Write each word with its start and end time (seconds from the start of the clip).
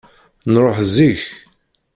Nṛuḥ 0.53 0.77
zik. 0.95 1.21